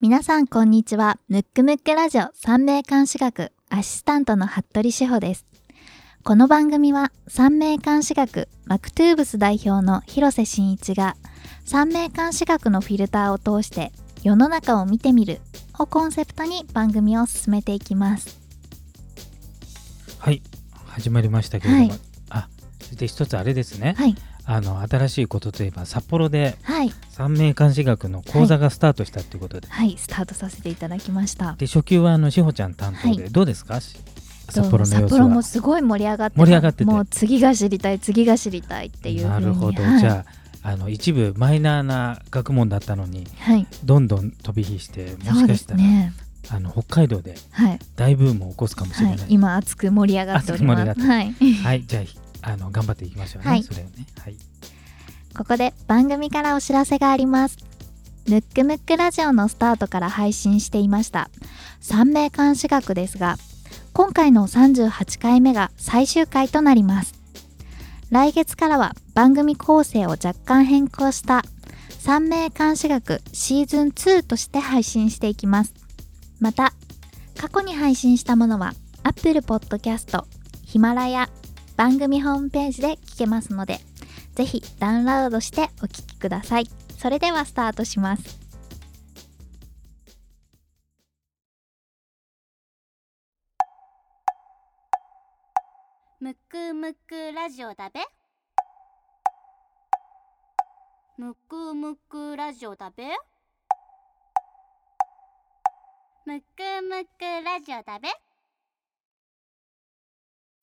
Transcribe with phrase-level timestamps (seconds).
[0.00, 1.18] 皆さんこんにちは。
[1.28, 5.44] ムックムックラジオ三名監視学アシスタントの服部志保です。
[6.22, 11.16] この番組は三名監視学マクトゥーブス代表の広瀬真一が
[11.64, 13.90] 三名監視学のフィルターを通して
[14.22, 15.40] 世の中を見てみる
[15.80, 18.38] をコンセプトに番組を進めていきます。
[20.20, 20.42] はい
[20.86, 24.14] 始まりましたけれども、はいあそして一つあれですね、はい。
[24.50, 26.90] あの新しいことといえば札幌ではい。
[27.10, 29.94] 三名監視学の講座がスタートしたということで、はい。
[29.98, 31.52] スタートさせていただきました。
[31.58, 33.30] で初級はあのしほちゃん担当で、はい。
[33.30, 33.78] どうですか？
[33.82, 33.98] し
[34.48, 36.84] 札幌の様子札幌もはすごい盛り上がって盛り上がってて。
[36.86, 40.24] もう次が知りたい次が知りたいっていうなるほど、はい、じゃ
[40.62, 43.66] ああの一部マイナーな学問だったのにはい。
[43.84, 46.14] どんどん飛び火してもしかしたら、すね。
[46.50, 49.20] あの北海道ではい、大ブームを起こすかもしれな、はい。
[49.20, 51.00] い、今熱く盛り上がっております。
[51.02, 51.34] はい。
[51.34, 52.00] はい、じゃ
[52.42, 54.36] ああの頑張っていきましょうね、はいそれをねはい
[55.36, 57.58] ここで番組からお知らせがあります。
[58.28, 61.30] ムックムックラジオのスタートから配信していました
[61.80, 63.36] 三名監視学ですが、
[63.92, 67.14] 今回の38回目が最終回となります。
[68.10, 71.42] 来月からは番組構成を若干変更した
[71.98, 75.74] 三名監視学シーズン2として配信していきます。
[76.40, 76.72] また、
[77.36, 78.72] 過去に配信したものは
[79.04, 80.24] Apple Podcast、
[80.64, 81.28] ヒマラヤ、
[81.78, 83.78] 番組ホームページで聞けますので、
[84.34, 86.66] ぜひダウンロードしてお聞きください。
[86.98, 88.40] それではスタートします。
[96.18, 98.00] むくむくラジオだべ
[101.16, 103.04] むくむくラジオだべ
[106.26, 108.08] むくむくラジオだべ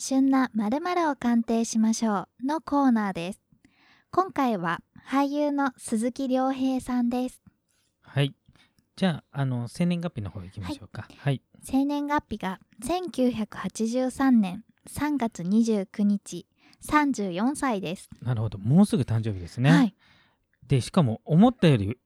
[0.08, 3.42] 旬な〇〇を鑑定しましょうのコーナーです。
[4.12, 7.42] 今回は俳優の鈴木亮平さんです。
[8.04, 8.36] はい
[8.96, 16.46] じゃああの生年月日の方行きましょうかはい生年月日が1983年3月29日
[16.88, 18.08] 34歳です。
[18.22, 19.96] なるほどもうすぐ誕生日ですね、はい。
[20.68, 21.98] でしかも思ったより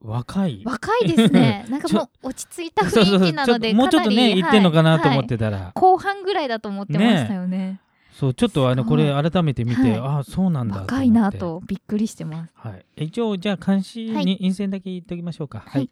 [0.00, 0.62] 若い。
[0.64, 1.66] 若いですね。
[1.68, 7.80] なんかもう落ち着いた雰囲気なので、もうちょっとねかなり言ってんのかなと思っはいてたら、後半ぐらいだと思ってましたよね。
[8.12, 9.96] そうちょっとあのこれ改めて見て、はい。
[9.96, 12.52] ああそうなんだ若いなとびっくりしてます。
[12.54, 13.04] はい。
[13.04, 14.24] 一応じゃあ監視はい。
[14.24, 15.64] に陰線だけ言っておきましょうか。
[15.66, 15.90] はい。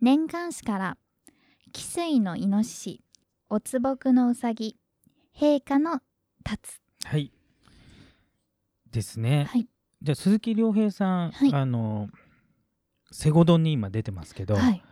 [0.00, 0.96] 年間誌から
[1.72, 3.00] 汽水のイノシシ、
[3.48, 4.76] おつぼくのうさぎ、
[5.36, 6.00] 陛下の
[6.44, 6.80] 立つ。
[7.04, 7.32] はい。
[8.90, 9.66] ですね、はい。
[10.02, 11.52] じゃあ鈴木亮平さん、はい。
[11.52, 12.08] あの
[13.14, 14.82] セゴドンに今出てますけど、はい。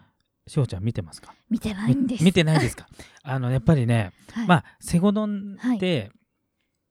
[0.47, 1.35] しほちゃん見てますか？
[1.51, 2.21] 見てないんです。
[2.21, 2.87] み見てないですか？
[3.25, 6.13] あの やっぱりね、はい、まあセゴドンって、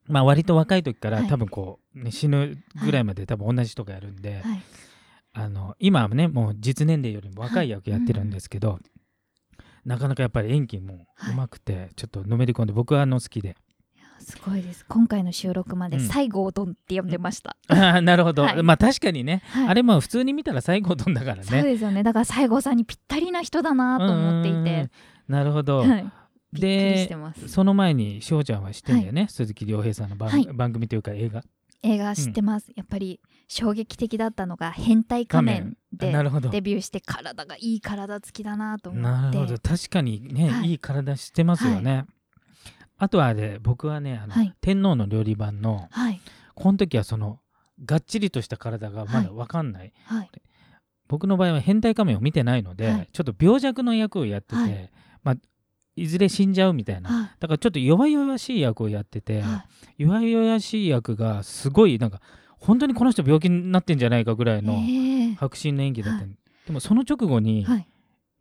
[0.08, 1.28] まあ割と若い時から、はい。
[1.30, 4.62] 多分こう、ね、死ぬぐらいまで多分同じ人がやるんで、はい。
[5.34, 8.80] あの今はねもう実年齢よりも若い役やってるんですけど、
[9.86, 13.56] なかなかやっぱり演技もうまくて、ちょっとのめり込んで僕はあの好きで
[14.21, 14.85] すごいです。
[14.87, 16.03] 今回の収録までうん。
[16.03, 17.55] 西郷どんって呼んでました。
[17.67, 18.63] あ ーなるほど、はい。
[18.63, 19.67] まあ確かにね、はい。
[19.69, 22.03] あれも普通に見たら西郷どんだからそうねですよね。
[22.03, 24.65] だから西郷さんにぴったりな人だなと思っていうんうんうん。
[24.65, 24.91] て。
[25.27, 26.05] なるほど、はい。
[26.53, 27.09] で。
[27.47, 30.45] その前にしほちゃんは知ってんだよね、鈴木亮平さんの番,、はい。
[30.53, 31.43] 番組というか映画。
[31.83, 32.71] 映画知ってます。
[32.75, 36.49] やっぱり衝撃的だったのが変態仮面でなるほど。
[36.49, 39.09] デビューして体がいい体つきだなと思って。
[39.09, 39.57] なるほど。
[39.57, 40.69] 確かにね、はい。
[40.69, 42.05] い、い体してますよね、
[43.03, 44.53] あとはあれ僕はねあの、はい。
[44.62, 46.22] 天皇の料理番のはい。
[46.53, 47.39] この時はその
[47.84, 50.29] がっちりとした体がまだ分かんない、はい。
[51.07, 53.09] 僕の場合は変態仮面を見てないので、はい。
[53.12, 54.91] ちょっと病弱の役をやってて、
[55.23, 55.35] まあ、
[55.95, 57.29] いずれ死んじゃうみたいな、はい。
[57.39, 59.66] だからちょっと弱々しい役をやってて、は
[59.97, 60.03] い。
[60.03, 62.22] 弱々しい役がすごいなんか
[62.59, 66.25] 本当にこの人病気になってんじゃないかぐらいのええ迫真の演技だった、
[66.68, 67.88] でもその直後に、はい。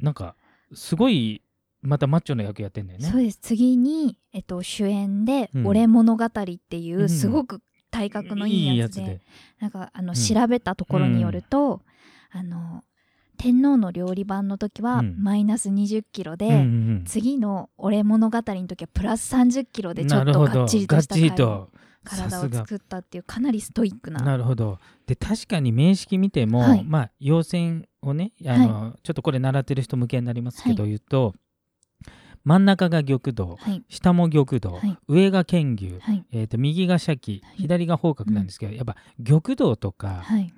[0.00, 0.36] なんか
[0.74, 1.40] すごい
[1.82, 3.08] またマッチョな役やってんだよね。
[3.08, 3.38] そうです。
[3.40, 5.66] 次に、えっと、主演で「うん。
[5.66, 7.08] 俺物語」っていう、うん。
[7.08, 9.20] すごく体格のいいやつで,、で。
[9.60, 10.14] なんかあの、ん。
[10.14, 11.82] 調べたところによると、
[12.30, 12.84] あの
[13.38, 15.16] 天皇の料理版の時はうん。
[15.22, 16.56] マイナス2 0キロで、うんう
[17.00, 21.14] ん次の「俺物語」の時はプラス3 0キロでちょっとがっちりとした
[22.04, 24.20] 体を作ったっていうかなりストイックな。
[24.20, 24.78] なるほど。
[25.06, 26.84] で確かに名式見ても、はい。
[26.84, 31.34] まあ要線をねあの、ちょっとこれ習ってる人向けになりますけど、言うと
[32.44, 33.82] 真ん中が玉堂はい。
[33.88, 34.98] 下も玉堂、はい。
[35.08, 36.24] 上が剣牛、はい。
[36.32, 37.56] えー、と右が鮭はい。
[37.56, 40.52] 左が方角なんですけど、やっぱ玉堂とか、はい。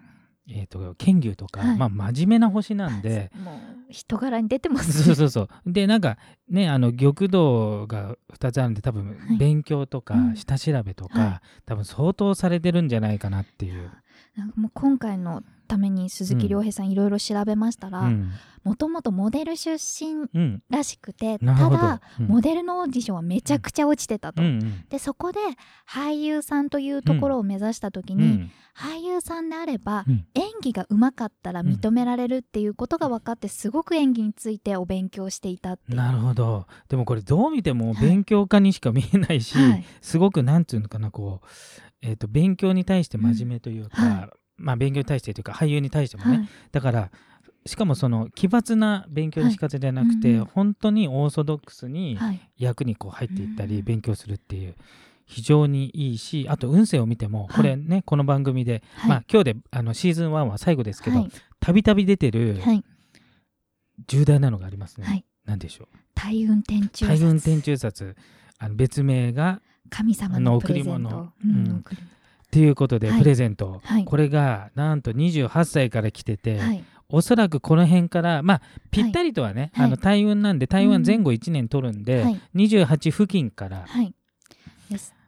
[0.49, 1.76] えー、と剣牛とか、はい。
[1.76, 3.55] まあ真面目な星なんでもう
[3.93, 5.49] 人柄に出てますそうそうそう。
[5.67, 6.19] でなんか
[6.49, 9.37] ねあの玉堂が2つあるんで多分はい。
[9.37, 10.37] 勉強とかうん。
[10.37, 13.90] 下調べとか、は多分相当されてるんじゃないかなっていう、
[14.37, 18.30] なんかもう今回のために鈴木亮平さんいろいろ調べましたらうん。
[18.62, 20.62] もともとモデル出身うん。
[20.70, 21.76] らしくてなるほど。
[21.78, 22.26] ただ、うん。
[22.26, 24.42] モデルのオーディションはめちゃくちゃ落ちてたと。
[24.42, 25.40] うんうんでそこで
[25.88, 28.50] 俳優さんというところを目指した時に、うん。
[28.76, 30.26] 俳優さんであれば、うん。
[30.34, 35.96] 演技が上手かったら認められるっていうことが分かってすごく演技についてお勉強していたっていう。
[35.96, 36.66] なるほど。
[36.88, 38.06] でもこれどう見てもはい。
[38.06, 39.84] 勉強家にしか見えないし、はい。
[40.02, 41.46] すごくなんていうのかなこう、
[42.02, 44.10] えー、と勉強に対して真面目というか、うん。
[44.10, 44.28] は
[44.62, 46.49] まあ勉強に対してというか俳優に対してもね、はい。
[46.70, 47.11] だから
[47.67, 50.47] しかもその奇抜な勉強の仕方じゃなくて、はいうんうん。
[50.47, 52.41] 本当にオーソドックスにはい。
[52.56, 53.85] 役にこう入っていったりうん。
[53.85, 54.75] 勉強するっていう
[55.26, 57.56] 非常にいいしあと運勢を見てもはい。
[57.56, 59.11] これね、この番組で、はい。
[59.11, 61.31] まあ今日であのシーズン1は最後ですけどはい。
[61.61, 62.85] たびたび出てるはい。
[64.09, 65.06] 重大なのがありますね。
[65.06, 65.25] はい。
[65.44, 65.97] なんでしょう。
[66.14, 68.17] 大運天中大運殺天中殺
[68.59, 69.61] あの別名が
[69.91, 71.11] 神様あの贈り物。
[71.11, 71.29] ト。
[71.44, 71.85] うんうん
[72.52, 73.19] 贈りっていうことではい。
[73.20, 74.04] プレゼント、はい。
[74.04, 76.84] これがなんと28歳から来てて、はい。
[77.08, 79.87] おそらくこの辺からまあぴったりとはね、はい。
[79.87, 82.40] あの大運なんで大運は前後1年取るんで、はい。
[82.54, 83.87] 28付近から、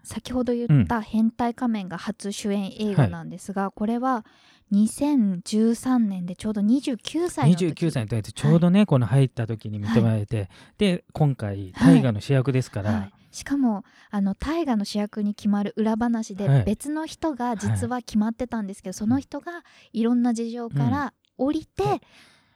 [0.02, 4.24] 先ほど言った変態仮面が初主演映画なんですが、これは
[4.72, 7.66] 2013年でちょうど29歳の時。
[7.66, 16.64] 29歳に対してちょうどね、この入った時に認められて、で今回大河の主役ですから、はい、しかもあの大河の主役に決まる裏話で、はい。
[16.64, 22.00] 別の人が実は決まってたんですけど、その人がいろんな事情から降りて、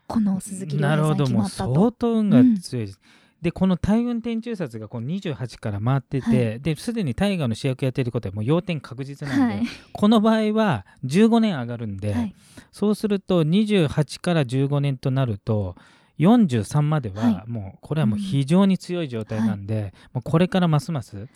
[0.07, 1.75] この鈴木亮なる平さん決まったと。
[1.75, 2.87] 相当運が強い。
[2.87, 3.01] です。
[3.43, 9.67] でこの大運天中殺がこの28から回ってて、はですでに大河の主役やってることはもう要点確実なんで、はい。
[9.93, 12.35] この場合は15年上がるんで、はい。
[12.71, 15.75] そうすると28から15年となると
[16.19, 21.29] 43までははもうこれはもう非常に強い状態なんで、もうこれからますます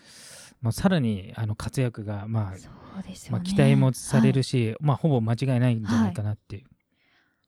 [0.61, 2.59] もうさらにあの活躍がまあね、
[3.31, 4.33] まあ、期待もされはい。
[4.35, 6.65] るし、まあ、ほぼ間違いないんじゃないかなっていう、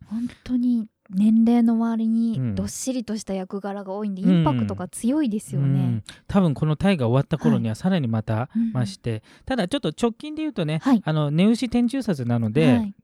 [0.07, 2.55] 本当に年齢の割にうん。
[2.55, 5.67] どっしりとした役柄が多いんで、うんインパクトが強いですよね。
[5.67, 6.03] うん。
[6.27, 8.73] 多分この大河終わった頃にはさらにまたうん。
[8.73, 11.03] 増して、ただちょっと直近で言うとね、はい。
[11.05, 12.95] あの根牛天中殺なので、はい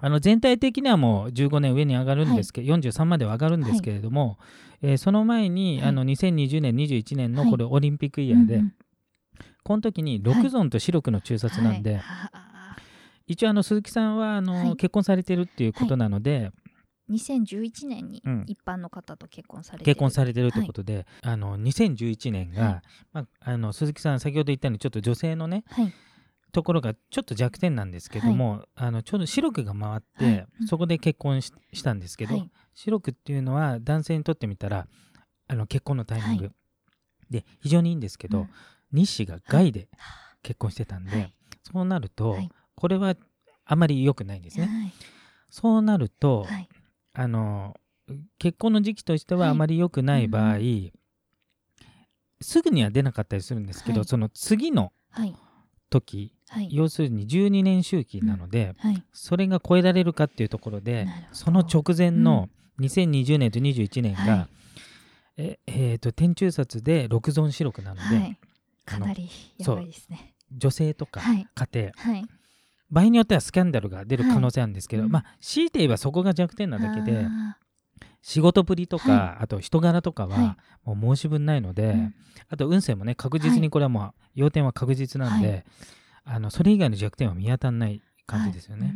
[0.00, 4.38] あの全体的にはもう15年上に上がるんですけど、43までは上がるんですけれども、
[4.82, 5.88] えーその前に、はい。
[5.88, 7.50] あの2020年21年のはい。
[7.50, 8.74] これオリンピックイヤーで、うんうん。
[9.64, 12.00] この時に六尊と四六の中殺なんで、はい。
[12.00, 12.76] は
[13.26, 14.76] 一応あの鈴木さんはあの、はい。
[14.76, 16.50] 結婚されてるっていうことなので、
[17.10, 18.44] 2011年にうん。
[18.46, 19.84] 一般の方と結婚されてる。
[19.86, 22.82] 結婚されてるということで、あの2011年が、はい。
[23.12, 25.92] まあ、あの鈴木さん先ほど言ったようにちょっと女性のねはい
[26.58, 30.46] ところがちょっと弱点なんですけども、あのちょうど四六が回って、はい。
[30.62, 30.66] うん。
[30.66, 32.50] そこで結婚ししたんですけど、はい。
[32.50, 34.88] っていうのは男性にとってみたら
[35.46, 36.50] あの結婚のタイミング、は
[37.30, 38.48] で非常にいいんですけど、うん。
[38.90, 39.88] 日誌が外で
[40.42, 41.34] 結婚してたんで、はい。
[41.62, 42.50] そうなると、はい。
[42.74, 43.14] これは
[43.64, 44.66] あまり良くないんですね。
[44.66, 44.92] はい。
[45.50, 46.68] そうなると、はい。
[47.12, 47.76] あの
[48.38, 49.50] 結婚の時期としてははい。
[49.50, 50.92] あまり良くない場合、うん。
[52.40, 54.08] すぐには出なかったりするんですけど、はい。
[54.08, 55.36] その次のはい。
[55.90, 56.68] 時はい。
[56.70, 59.02] 要するに12年周期なので、はい。
[59.12, 62.48] それが超えられるかっていうところでその直前の
[62.80, 64.48] 2020年と21年が、はい。
[65.36, 68.38] ええーと天中殺で六尊四六なので、はい。
[68.84, 69.28] かなり
[69.58, 70.34] やばいですね。
[70.56, 71.46] 女性とかはい。
[71.54, 72.26] 家庭、はい。
[72.90, 77.58] 場合によってはスキャンダルが出る可能性あるんですけど、はいまあ強いて言えばそこが弱点なだけであ
[78.22, 82.14] 仕事ぶりとか、はあと人柄とかははもう申し分ないので、ーうん。
[82.48, 85.54] あと運勢もね確実にこれはもう要点は確実なんで、は
[86.30, 88.86] あのそれ以外の弱点は見当たらない感じですよね。
[88.86, 88.94] はい。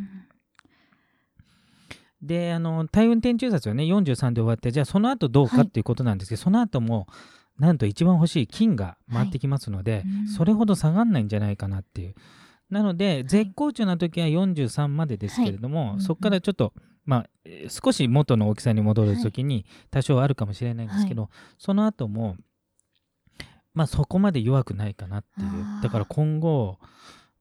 [2.21, 5.67] であの大運天中殺はね43で終わってじゃあその後どうかはい。
[5.67, 7.07] っていうことなんですけど、その後も
[7.57, 10.27] なんと一番欲しい金が回ってきますので、うん。
[10.27, 12.15] それほど下がんないんじゃないかなっていう。
[12.69, 16.01] なので絶好調な時は43までですけれども、はい。
[16.01, 16.73] そこからちょっと、
[17.05, 22.37] まあ、えー少し元の大きさに戻る時に多少あるかもしれないんですけど、その後も
[23.73, 25.49] まあそこまで弱くないかなっていう。
[25.81, 26.77] だから今後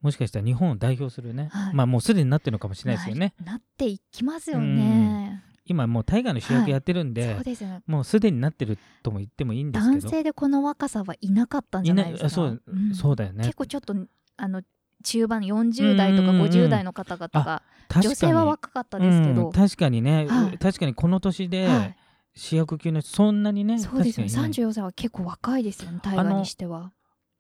[0.03, 1.75] もしかしたら日本を代表するね、はい。
[1.75, 3.35] まあもうすでになってるのかもしれないですよね。
[3.43, 5.43] ななっていきますよね。
[5.65, 10.01] 今もう大河の主役やってるんで、そうでねもうすでになってるとも言ってもいいんですけど。
[10.01, 12.31] 男性でこの若さはいなかったんじゃないですか？
[12.31, 12.95] そううん。
[12.95, 13.45] そうだよね。
[13.45, 13.95] 結構ちょっと
[14.37, 14.63] あの
[15.05, 16.51] 中盤40代とかうんうんうん。
[16.51, 18.09] 50代の方々が確かに。
[18.09, 19.47] 女性は若かったですけど。
[19.47, 20.59] うん、確かにね、はい。
[20.59, 21.97] 確かにこの年ではい。
[22.35, 24.33] 主役級の人そんなにねそうですよね。
[24.33, 24.69] 確かにいない。
[24.69, 26.91] 34歳は結構若いですよね大河にしては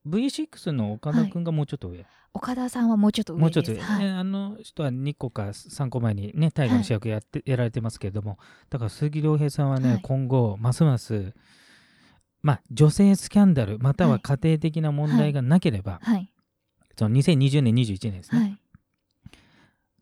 [0.06, 2.04] V6 の岡田君がもうちょっと上、
[2.34, 4.04] 岡田さんはもうちょっともうちょっと上、上ですはい。
[4.04, 8.38] ねあの人は2個か3個前にね大河の主役やって、やられてますけれども。
[8.70, 10.00] だから鈴木亮平さんはね、はい。
[10.02, 11.34] 今後ますます
[12.42, 16.32] まあ女性スキャンダルまたは家庭的な問題がなければ、はい。
[16.98, 18.58] その2020年21年ですね、はい。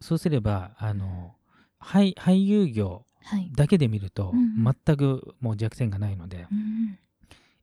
[0.01, 1.35] そうすればあの
[1.81, 3.51] 俳俳優業はい。
[3.55, 6.99] だけで見ると、全くもう弱点がないのでうん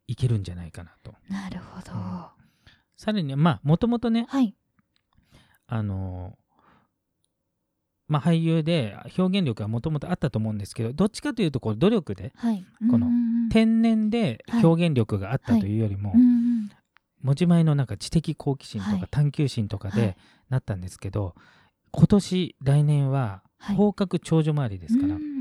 [0.08, 1.14] いけるんじゃないかなと。
[1.30, 1.92] なるほど。
[1.94, 2.26] うん。
[2.96, 4.56] さらにまあもともとねはい。
[5.68, 6.38] あの
[8.08, 12.66] まあ俳優で表現力がもともとあったと思うんですけどどっちかというとこう努力ではい。
[12.90, 13.08] この
[13.52, 14.66] 天然ではい。
[14.66, 16.38] 表現力があったというよりも、うんうん
[17.24, 19.00] 持ち前のなんか知的好奇心とはい。
[19.02, 20.02] か探求心とかはい。
[20.02, 20.18] で
[20.50, 21.34] なったんですけど、
[21.92, 23.76] 今年来年ははい。
[23.76, 25.37] 方角長女回りですから、うん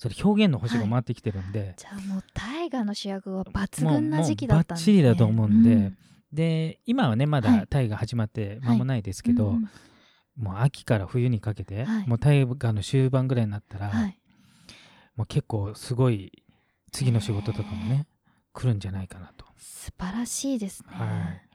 [0.00, 4.94] それ表現の星が回ってきてるんで、じゃあもう大河の主役は抜群な時期だったんですね。
[4.94, 5.74] バッチリだと思うんで。
[5.74, 5.96] ん
[6.32, 7.60] で今はねまはい。
[7.60, 9.70] だ大河始まって間もないですけど、うんうん
[10.36, 12.08] もう秋から冬にかけて、はい。
[12.08, 14.18] もう大河の終盤ぐらいになったら、はい。
[15.14, 16.32] もう結構すごい
[16.92, 18.06] 次の仕事とかもね
[18.54, 19.44] 来るんじゃないかなと。
[19.58, 20.88] 素晴らしいですね。
[20.92, 21.48] はい。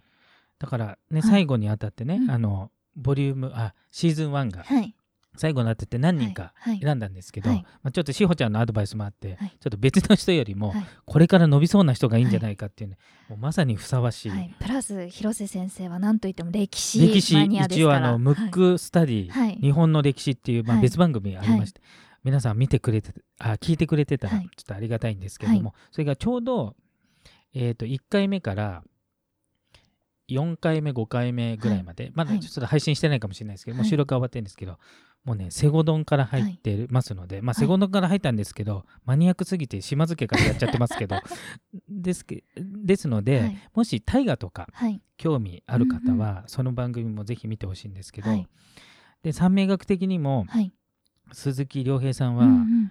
[0.60, 1.30] だからね、はい。
[1.32, 2.30] 最後にあたってね、うん。
[2.30, 4.96] あのボリュームあシーズン1がはい
[5.38, 6.80] 最後にあたって何人かはい。
[6.80, 7.66] 選んだんですけど、はい。
[7.84, 9.50] まあ、ちょっとしほちゃんのアドバイスもあって、はい。
[9.50, 10.86] ちょっと別の人よりもはい。
[11.06, 12.98] これから伸びそうな人がいいんじゃないかっていうね、
[13.30, 19.58] もうまさにふさわしい、はい、プラス広瀬先生は何といっても歴史歴史マニアです一応あのムックスタディ、はい。
[19.62, 20.84] 日本の歴史っていう、まあ、はい。
[20.84, 21.82] 別番組ありまして、
[22.24, 24.50] 皆さん見てくれてあ聞いてくれてたらはい。
[24.56, 26.76] ちょっとありがたいんですけども、それがちょうど、
[27.54, 28.84] えー、と1回目から
[30.30, 32.40] 4回目5回目ぐらいまで、まだはい。
[32.40, 33.90] ちょっと配信してないかもしれないですけど、もうはい。
[33.90, 34.80] 収録は終わってるんですけど
[35.26, 41.16] もうねセゴドンから入ってますので、まあセゴドンから入ったんですけど、マニアックすぎて島津家からやっちゃってますけど
[41.90, 43.58] ですけですので、はい。
[43.74, 45.02] もし大河とかはい。
[45.18, 48.48] 興味ある方うんは、その番組もぜひ見てほしいんですけど、はい。
[49.24, 50.72] で三名学的にもはい。
[51.32, 52.48] 鈴木亮平さんは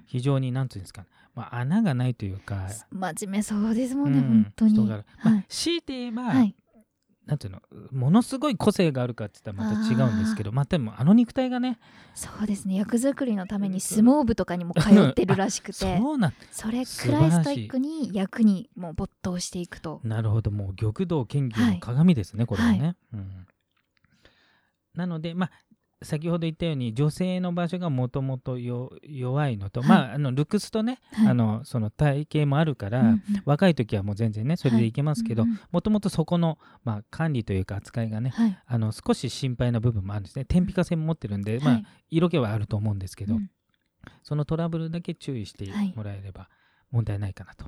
[0.06, 4.24] 非常に何て言うんですか、まあ、穴がないというか、真面目そうですもんね、うん。
[4.24, 4.86] 本当に。
[4.88, 5.44] まあはい。
[5.48, 6.56] 強いて言えば、はい
[7.26, 7.60] なんていうの？
[7.90, 11.78] ものすごい個性があるかって言ったらまた違うんですけどまあでもあの肉体がね
[12.14, 12.74] そうですね。
[12.76, 20.00] 役作りのために相撲部とかにも通ってるらしくて そうなんそれくらいストイックに役にもう没頭していくと。
[20.04, 20.50] なるほど。
[20.50, 23.46] もう玉堂剣技の鏡ですね、これはね、はうん、
[24.94, 25.50] なのでまあ
[26.04, 29.88] 先ほど言ったように女性の場所がもともと弱いのと、はい。
[29.88, 31.28] まああのルックスとね、はい。
[31.28, 33.22] あのその体型もあるから、うんうん。
[33.44, 38.58] 若い時はもう全然ねそれでいけますけどもともとそこの、まあ、管理というか扱いがねはい。
[38.66, 40.44] あの少し心配な部分もあるんですね。
[40.44, 43.50] 天日化線も持ってるんで、まあはい色気はあると思うんですけど、うん。
[44.22, 46.48] そのトラブルだけ注意してもらえれば
[46.90, 47.66] 問題ないかなと、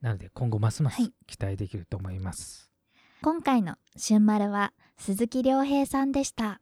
[0.00, 1.12] なので今後ますますはい。
[1.26, 2.70] 期待できると思います、
[3.22, 6.60] 今回の「春丸は鈴木亮平さんでした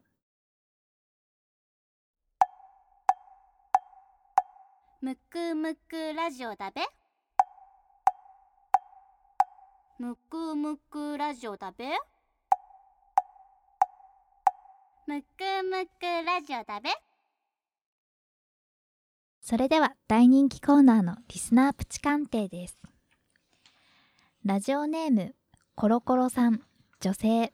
[5.01, 6.81] むくむくラジオだべ。
[9.99, 11.85] むくむくラジオだべ。
[15.05, 15.27] むく
[15.69, 16.89] むくラジオだべ。
[19.41, 22.77] それでは大人気コーナーのリスナープチ鑑定です。
[24.45, 25.35] ラジオネーム
[25.75, 26.61] コロコロさん
[27.01, 27.53] 女性。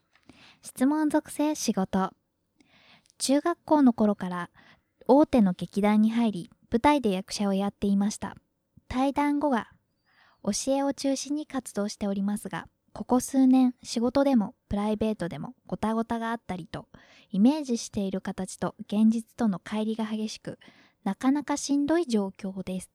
[0.62, 2.12] 質問属性仕事。
[3.18, 4.50] 中学校の頃から
[5.08, 8.36] 大手の劇団に入り舞台で役者をやっていました。
[8.90, 9.72] 退団後は
[10.44, 16.88] 教えを中心に活動しておりますがここ数年仕事でもプライベートでもごたごたがあったりと
[17.30, 20.60] イメージしている形と現実との乖離が激しく
[21.04, 22.92] なかなかしんどい状況です。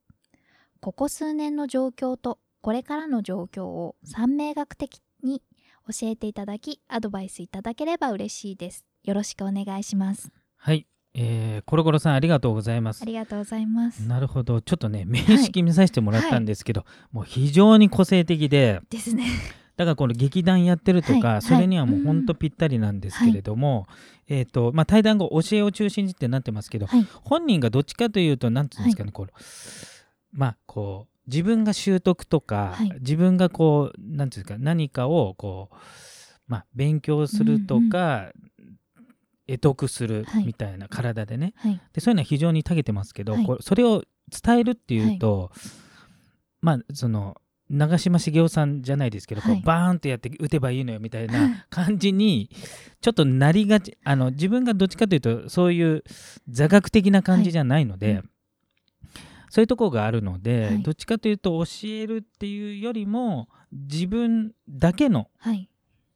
[0.81, 5.43] ここ数年の状況とこれからの状況を三名学的に
[5.89, 8.85] 教えていただきアドバイスいただければ嬉しいです。
[9.03, 10.31] よろしくお願いします。
[10.57, 10.87] はい、
[11.19, 13.01] えー、コロコロさんありがとうございます。
[13.01, 14.07] ありがとうございます。
[14.07, 14.61] なるほど。
[14.61, 18.81] ちょっとね名式見させてもらったんですけど、もう非常に個性的で。
[18.91, 19.25] ですね。
[19.77, 21.43] だからこの劇団やってるとか、はい。
[21.43, 23.87] それにはもうはいほんとぴったりなんですけれども、
[24.29, 27.07] えっ、とまあ対談後教えを中心にってなってますけど、はい。
[27.25, 29.33] 本人がどっちかというと何て言うんですかね、こう
[30.33, 32.93] まあこう自分が習得とか、はい。
[33.01, 35.77] 自分がこう何て言うんですか何かをこう
[36.47, 38.33] まあ勉強するとか、
[39.47, 40.47] 得得するはい。
[40.47, 41.81] みたいな体でね、はい。
[41.93, 43.45] でそういうのは非常に長けてますけど、はい。
[43.47, 44.03] こうそれを
[44.45, 45.51] 伝えるっていうと、
[46.61, 47.37] まあその
[47.69, 49.61] 長嶋茂雄さんじゃないですけど、こはい。
[49.61, 52.51] うバーンとやって打てばいいのよみたいな 感じに
[53.01, 56.05] ちょっとなりがちあの自分がどっちかというとそういう
[56.49, 58.17] 座学的な感じじゃないので、はい。
[58.17, 58.31] うん
[59.49, 60.83] そういうところがあるので、はい。
[60.83, 65.71] どっちかというと教えるっていうよりも自分だけのはい。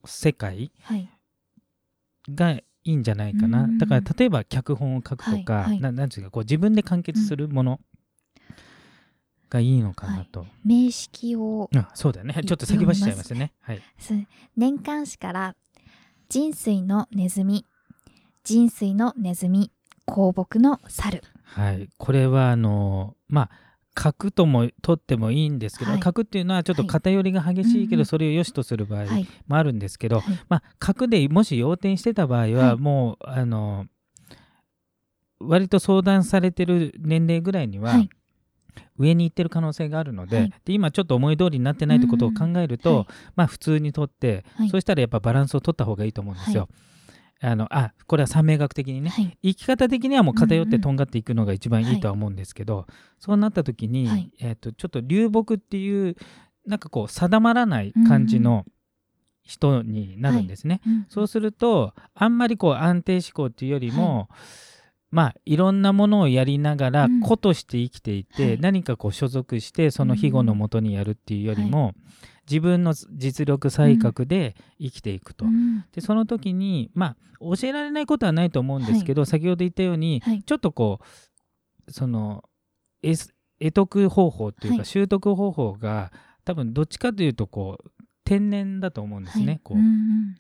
[0.05, 1.09] 世界はい。
[2.29, 3.79] がいいんじゃないかな、うん。
[3.79, 5.81] だから例えば脚本を書くとか、はいはい。
[5.81, 7.81] ななんていうかこう自分で完結するもの
[9.49, 12.35] がいいのかなと、名式をあそうだよね。
[12.35, 13.53] ちょっと先走っちゃいましたね。
[13.61, 13.83] はい。
[13.99, 14.15] す
[14.57, 15.57] 年間誌から
[16.29, 17.67] 人水のネズミ
[18.45, 19.73] 人水のネズミ
[20.07, 21.23] 香木の猿。
[21.43, 23.51] はい、これはあのまあ
[24.01, 26.01] 角とも取ってもいいんですけど、はい。
[26.01, 29.29] 角っていうのはちょっと偏りが激しいけど、うんうんそれを良しとする場合はい。
[29.47, 30.39] もあるんですけど、はい。
[30.49, 32.77] まあ、角でもし要点してた場合は、はい。
[32.79, 33.85] もうあの
[35.39, 38.09] 割と相談されてる年齢ぐらいには、はい。
[38.97, 40.55] 上に行ってる可能性があるので,、はい。
[40.65, 43.07] で今ちょっと思い通りになってないってことを考えると、うんはい。
[43.37, 44.71] まあ普通にとって、はい。
[44.71, 46.71] そうしたらやっぱバランスを取った方がいいと思うんですよ。
[47.43, 49.39] あのあこれは三名学的にね、はい。
[49.43, 50.79] 生き方的にはもう偏っうんうん。
[50.79, 52.87] てとんがっていくのが一番いいとは思うんですけど、
[53.19, 54.31] そうなった時に、はい。
[54.41, 56.17] えー、とちょっと流木っていう
[56.67, 58.67] なんかこう定まらない感じの
[59.43, 60.81] 人になるんですね。
[60.87, 64.29] うんそうするとあんまりこう安定志向っていうよりも、
[65.11, 67.21] まあいろんなものをやりながらうん。
[67.21, 68.61] 個として生きていて、はい。
[68.61, 71.95] 何かこう所属してその庇護のもとにやるっていうよりも、
[72.49, 75.45] 自分の実力才覚で生きていくと。
[75.45, 75.85] うん。
[75.93, 80.43] でその時にまあ教えられないことはないと思うんですけど、先ほど言ったように、はい。
[80.43, 81.01] ちょっとこ
[81.89, 82.45] うその
[83.03, 83.15] え
[83.73, 84.87] 得得方法というか、はい。
[84.87, 86.13] 習得方法が
[86.45, 87.91] 多分どっちかというとこう
[88.25, 89.61] 天然だと思うんですね。
[89.65, 89.79] こう。
[89.79, 90.37] うんうん。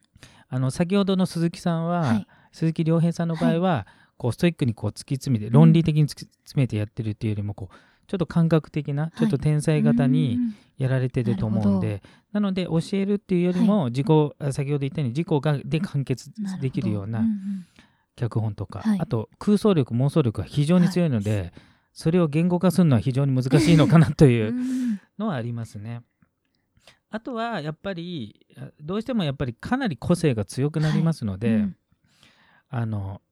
[0.52, 2.26] あの先ほどの鈴木さんは、はい。
[2.52, 3.86] 鈴木亮平さんの場合は、
[4.20, 7.74] こうストイックにこう突き詰めて論理的に突き詰めてやってるっていうよりもこう
[8.06, 10.36] ちょっと感覚的な、ちょっと天才型に
[10.78, 14.06] やられてると思うんで、なので教えるっていうよりも自己、
[14.40, 16.28] あ先ほど言ったように自己がで完結
[16.60, 17.22] できるような
[18.16, 18.98] 脚本とか、はい。
[19.00, 21.52] あと空想力妄想力が非常に強いので、
[21.92, 26.02] それを言語化するのは非常に難しいのかなという うんのはありますね。
[27.10, 31.76] あとはやっぱりあどうしてもやっぱりかなり個性が強くなりますので、うん。
[32.70, 33.22] あの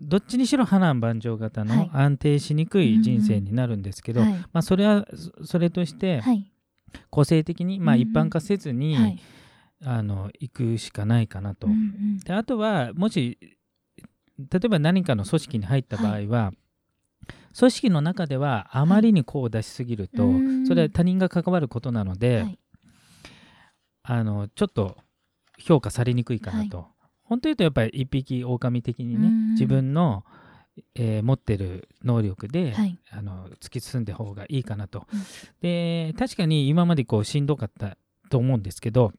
[0.00, 1.68] どっちにしろ波乱万丈型はい。
[1.68, 4.32] の安定しにくい人生になるんですけど、はい。
[4.32, 6.50] まあ、それはそそれとしてはい。
[7.10, 9.18] 個性的に、まあ、うん一般化せずに、はい。
[9.84, 11.66] あの行くしかないかなと。
[11.66, 12.18] うんうん。
[12.18, 13.38] であとはもし
[14.38, 16.52] 例えば何かの組織に入った場合は、
[17.58, 20.66] 組織の中ではあまりにこう出しすぎると、うん。
[20.66, 22.58] それは他人が関わることなので、はい。
[24.02, 24.96] あのちょっと
[25.58, 26.86] 評価されにくいかなと、
[27.28, 30.24] 本当言うとやっぱり一匹狼的にね、うん自分の、
[30.94, 32.98] えー持ってる能力で、はい。
[33.10, 35.20] あの突き進んだ方がいいかなと、うん。
[35.62, 37.96] で確かに今までこうしんどかった
[38.30, 39.12] と思うんですけど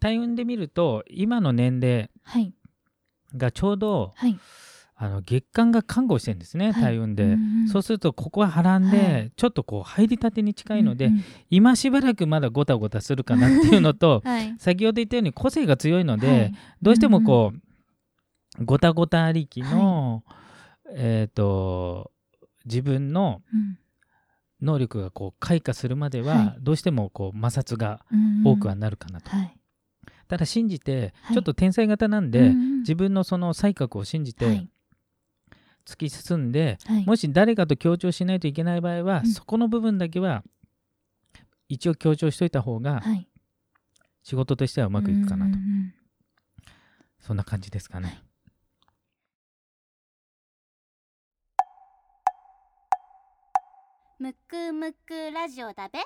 [0.00, 2.54] 大運で見ると今の年齢はい。
[3.36, 4.38] がちょうどはい
[5.04, 6.82] あの月間が看護してるんですね、はい。
[6.82, 7.34] 大運で、うんう
[7.64, 9.32] んそうするとここは波乱で、はい。
[9.34, 14.54] ちょっとこう入りたてに近いので、うんうん今しばらくまだごたごたするかなっていうのと はい。
[14.58, 16.54] 先ほど言ったように個性が強いので、はい。
[16.80, 17.52] どうしてもこ
[18.60, 20.22] う、ごたごたありきの、
[20.94, 22.12] えっ、と
[22.64, 23.78] 自分のうん。
[24.60, 26.56] 能力がこう開花するまでは、はい。
[26.60, 28.04] どうしてもこう摩擦が
[28.44, 29.58] 多くはなるかなと、はい。
[30.28, 31.34] ただ信じて、はい。
[31.34, 34.68] ちょっと天才型なんで、自分のその才覚を信じてはい
[35.86, 37.06] 突き進んで、はい。
[37.06, 39.30] もし誰かと協調しないといけない場合は、うん。
[39.30, 40.42] そこの部分だけは
[41.68, 43.28] 一応協調しといた方がはい。
[44.22, 45.94] 仕事としてはうまくいくかなと、うんうんうん
[47.22, 48.20] そんな感じですかね。
[54.18, 56.00] むくむくラジオだべ。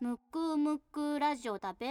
[0.00, 1.86] むくむくラジオだべ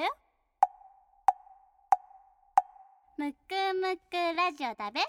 [3.18, 3.38] むく
[3.82, 5.00] むくラジオだべ。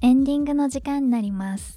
[0.00, 1.76] エンディングの時間になります。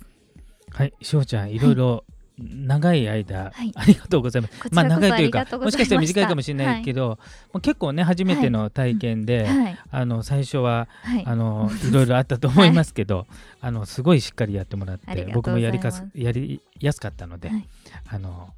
[0.69, 2.05] はい、しおちゃん、いろいろ
[2.37, 3.71] 長い間、はい。
[3.75, 4.59] ありがとうございます。
[4.59, 7.17] こちらこそ長いというかもしかしたら短いかもしれないけど、も
[7.55, 9.79] う結構ね、初めての体験で、はい。
[9.91, 11.23] あの最初ははい。
[11.25, 13.27] あのいろいろあったと思いますけど、
[13.59, 16.19] あのすごいしっかりやってもらって僕もやりかすす。
[16.19, 17.67] やりやすかったので、はい。
[18.07, 18.49] あの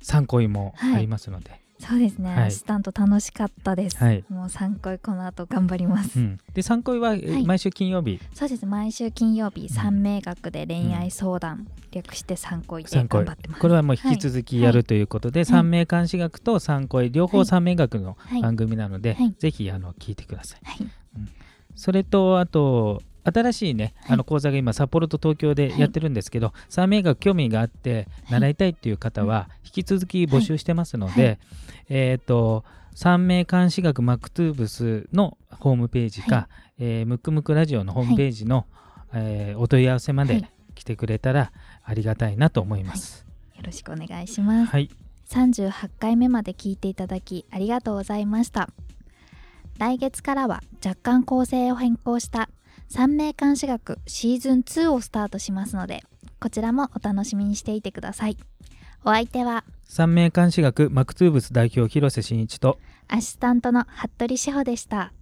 [0.00, 2.44] 参考にもありますので、そうですね、はい。
[2.44, 4.24] アシスタント楽しかったです、はい。
[4.28, 8.20] もう参考この後頑張ります、うん、で参考は、毎週金曜日？
[8.34, 8.66] そうです。
[8.66, 13.60] 毎週金曜日三名学で恋愛相談、略して参考で頑張ってます。
[13.60, 15.44] これはもう引き続きやるということで、い。
[15.44, 18.42] 三名監視学と参考両方三名学のはい。
[18.42, 19.34] 番組なので、はい。
[19.38, 20.60] ぜひあの聞いてください。
[20.64, 20.86] はい。
[21.74, 24.12] それとあと新しいね、はい。
[24.14, 31.38] あの講座が今札幌と東京でやってるんですけど、三名学興味があって習いたいっていう方は引き続き募集してますので、はい。
[31.88, 38.66] えっ、と三名監視学マクトゥーブスのホームページか、はえームックムクラジオのホームページの、
[39.12, 40.50] えーお問い合わせまではい。
[40.78, 41.50] 来てくれたら
[41.82, 43.26] ありがたいなと思います。
[43.56, 44.70] よろしくお願いします。
[44.70, 44.88] はい、
[45.28, 48.70] 38回目まで聞いていただきありがとうございました。
[49.78, 52.48] 来月からは若干構成を変更した
[52.88, 56.02] 三名監視学シーズン2をスタートしますので
[56.40, 58.36] こちらもお楽しみにしていてください。
[59.04, 65.12] お相手は三名監視学マクトゥーブス代表広瀬真一とアシスタントの服部志保でした